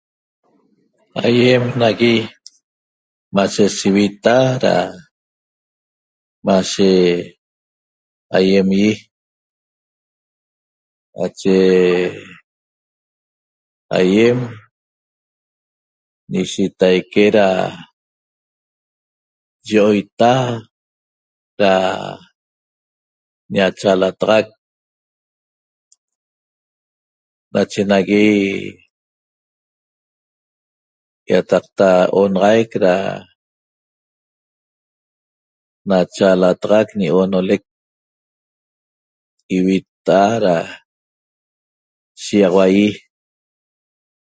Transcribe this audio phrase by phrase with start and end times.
[1.25, 2.13] Aýen nagui
[3.35, 4.75] mashe sivita da
[6.45, 6.89] mashe
[8.37, 8.93] aýem ýi
[11.17, 11.57] nache
[13.97, 14.39] aýem
[16.31, 17.47] ñishitaique da
[19.69, 20.33] yioita
[21.59, 21.71] da
[23.53, 24.45] ñachaalataxac
[27.53, 28.27] nache nagui
[31.35, 31.87] ýataqta
[32.21, 32.95] onaxaic da
[35.89, 37.63] nachaalataxac ñi o'onolec
[39.55, 40.55] ivitta'a da
[42.23, 42.89] shiýaxaua ýi